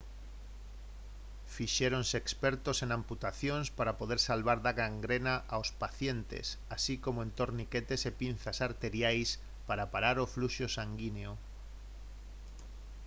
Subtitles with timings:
[1.55, 8.01] fixéronse expertos en amputacións para poder salvar da gangrena aos pacientes así como en torniquetes
[8.09, 9.29] e pinzas arteriais
[9.67, 11.31] para parar o fluxo sanguíneo